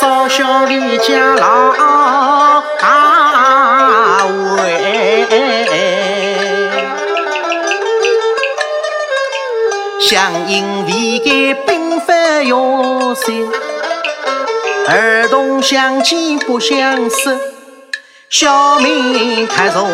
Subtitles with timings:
[0.00, 1.74] 少小离家老
[2.78, 5.26] 大回，
[10.00, 11.30] 乡音未改
[11.66, 13.34] 鬓发要衰。
[14.88, 17.38] 儿童相见不相识，
[18.30, 19.84] 笑问客从。